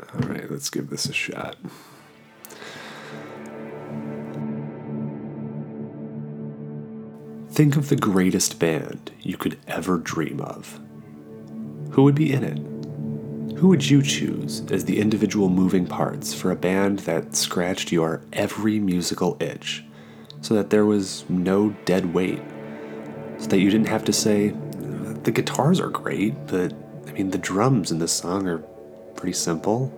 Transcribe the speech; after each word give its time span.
All 0.00 0.28
right, 0.28 0.50
let's 0.50 0.70
give 0.70 0.90
this 0.90 1.06
a 1.06 1.12
shot. 1.12 1.56
Think 7.50 7.76
of 7.76 7.88
the 7.88 7.96
greatest 7.96 8.60
band 8.60 9.10
you 9.20 9.36
could 9.36 9.58
ever 9.66 9.98
dream 9.98 10.40
of. 10.40 10.80
Who 11.90 12.04
would 12.04 12.14
be 12.14 12.32
in 12.32 12.44
it? 12.44 13.58
Who 13.58 13.66
would 13.68 13.90
you 13.90 14.02
choose 14.02 14.62
as 14.70 14.84
the 14.84 15.00
individual 15.00 15.48
moving 15.48 15.84
parts 15.84 16.32
for 16.32 16.52
a 16.52 16.56
band 16.56 17.00
that 17.00 17.34
scratched 17.34 17.90
your 17.90 18.22
every 18.32 18.78
musical 18.78 19.36
itch 19.40 19.82
so 20.42 20.54
that 20.54 20.70
there 20.70 20.86
was 20.86 21.24
no 21.28 21.70
dead 21.84 22.14
weight? 22.14 22.42
So 23.38 23.48
that 23.48 23.58
you 23.58 23.70
didn't 23.70 23.88
have 23.88 24.04
to 24.04 24.12
say, 24.12 24.54
the 25.24 25.32
guitars 25.32 25.80
are 25.80 25.90
great, 25.90 26.34
but 26.46 26.72
I 27.08 27.12
mean, 27.12 27.30
the 27.30 27.38
drums 27.38 27.90
in 27.90 27.98
this 27.98 28.12
song 28.12 28.46
are 28.46 28.62
pretty 29.18 29.32
simple. 29.32 29.88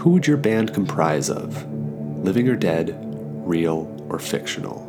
Who 0.00 0.10
would 0.10 0.26
your 0.26 0.38
band 0.38 0.72
comprise 0.72 1.28
of? 1.28 1.70
Living 2.24 2.48
or 2.48 2.56
dead, 2.56 2.96
real 3.46 4.06
or 4.08 4.18
fictional? 4.18 4.88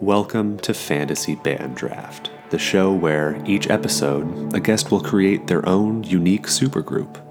Welcome 0.00 0.58
to 0.58 0.74
Fantasy 0.74 1.36
Band 1.36 1.76
Draft, 1.76 2.32
the 2.50 2.58
show 2.58 2.92
where 2.92 3.40
each 3.46 3.70
episode 3.70 4.52
a 4.56 4.58
guest 4.58 4.90
will 4.90 5.00
create 5.00 5.46
their 5.46 5.66
own 5.68 6.02
unique 6.02 6.48
supergroup. 6.48 7.24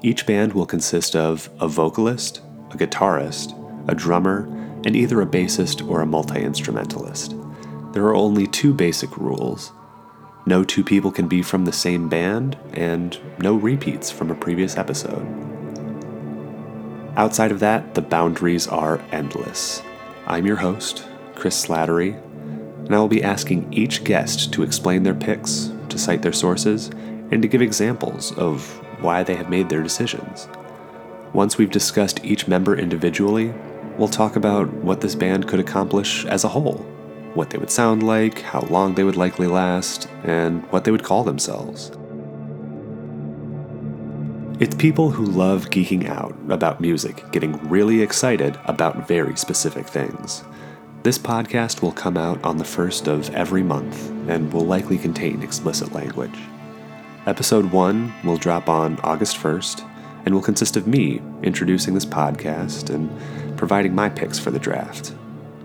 Each 0.00 0.24
band 0.24 0.52
will 0.52 0.66
consist 0.66 1.16
of 1.16 1.50
a 1.58 1.66
vocalist, 1.66 2.42
a 2.70 2.76
guitarist, 2.76 3.56
a 3.88 3.94
drummer, 3.96 4.44
and 4.86 4.94
either 4.94 5.20
a 5.20 5.26
bassist 5.26 5.84
or 5.88 6.00
a 6.00 6.06
multi 6.06 6.40
instrumentalist. 6.40 7.34
There 7.92 8.04
are 8.04 8.14
only 8.14 8.46
two 8.46 8.72
basic 8.72 9.16
rules 9.16 9.72
no 10.50 10.64
two 10.64 10.82
people 10.82 11.12
can 11.12 11.28
be 11.28 11.42
from 11.42 11.64
the 11.64 11.72
same 11.72 12.08
band, 12.08 12.58
and 12.72 13.16
no 13.38 13.54
repeats 13.54 14.10
from 14.10 14.32
a 14.32 14.34
previous 14.34 14.76
episode. 14.76 15.24
Outside 17.16 17.52
of 17.52 17.60
that, 17.60 17.94
the 17.94 18.02
boundaries 18.02 18.66
are 18.66 19.00
endless. 19.12 19.80
I'm 20.26 20.46
your 20.46 20.56
host, 20.56 21.06
Chris 21.36 21.64
Slattery, 21.64 22.20
and 22.84 22.92
I 22.92 22.98
will 22.98 23.06
be 23.06 23.22
asking 23.22 23.72
each 23.72 24.02
guest 24.02 24.52
to 24.54 24.64
explain 24.64 25.04
their 25.04 25.14
picks, 25.14 25.72
to 25.88 25.96
cite 25.96 26.22
their 26.22 26.32
sources, 26.32 26.88
and 27.30 27.40
to 27.42 27.48
give 27.48 27.62
examples 27.62 28.36
of 28.36 28.76
why 29.00 29.22
they 29.22 29.36
have 29.36 29.50
made 29.50 29.68
their 29.68 29.84
decisions. 29.84 30.48
Once 31.32 31.58
we've 31.58 31.70
discussed 31.70 32.24
each 32.24 32.48
member 32.48 32.76
individually, 32.76 33.54
we'll 33.98 34.08
talk 34.08 34.34
about 34.34 34.66
what 34.74 35.00
this 35.00 35.14
band 35.14 35.46
could 35.46 35.60
accomplish 35.60 36.26
as 36.26 36.42
a 36.42 36.48
whole 36.48 36.84
what 37.34 37.50
they 37.50 37.58
would 37.58 37.70
sound 37.70 38.02
like, 38.02 38.40
how 38.40 38.60
long 38.62 38.94
they 38.94 39.04
would 39.04 39.16
likely 39.16 39.46
last, 39.46 40.08
and 40.24 40.64
what 40.72 40.84
they 40.84 40.90
would 40.90 41.04
call 41.04 41.24
themselves. 41.24 41.92
It's 44.60 44.74
people 44.74 45.10
who 45.10 45.24
love 45.24 45.70
geeking 45.70 46.08
out 46.08 46.36
about 46.50 46.80
music, 46.80 47.24
getting 47.32 47.56
really 47.68 48.02
excited 48.02 48.58
about 48.66 49.08
very 49.08 49.36
specific 49.36 49.86
things. 49.86 50.44
This 51.02 51.18
podcast 51.18 51.80
will 51.80 51.92
come 51.92 52.18
out 52.18 52.44
on 52.44 52.58
the 52.58 52.64
first 52.64 53.08
of 53.08 53.34
every 53.34 53.62
month 53.62 54.10
and 54.28 54.52
will 54.52 54.66
likely 54.66 54.98
contain 54.98 55.42
explicit 55.42 55.92
language. 55.92 56.38
Episode 57.26 57.72
1 57.72 58.12
will 58.22 58.36
drop 58.36 58.68
on 58.68 59.00
August 59.00 59.38
1st 59.38 59.88
and 60.26 60.34
will 60.34 60.42
consist 60.42 60.76
of 60.76 60.86
me 60.86 61.22
introducing 61.42 61.94
this 61.94 62.04
podcast 62.04 62.94
and 62.94 63.10
providing 63.56 63.94
my 63.94 64.10
picks 64.10 64.38
for 64.38 64.50
the 64.50 64.58
draft. 64.58 65.14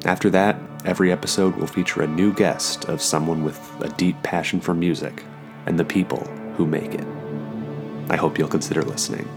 After 0.05 0.29
that, 0.29 0.57
every 0.86 1.11
episode 1.11 1.55
will 1.55 1.67
feature 1.67 2.03
a 2.03 2.08
new 2.08 2.33
guest 2.33 2.86
of 2.86 3.02
someone 3.02 3.44
with 3.44 3.59
a 3.81 3.89
deep 3.89 4.22
passion 4.23 4.61
for 4.61 4.73
music 4.73 5.23
and 5.66 5.80
the 5.80 5.86
people 5.86 6.23
who 6.55 6.66
make 6.66 6.94
it. 6.94 7.05
I 8.09 8.16
hope 8.16 8.38
you'll 8.38 8.47
consider 8.47 8.83
listening. 8.83 9.28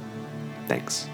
Thanks. 0.69 1.09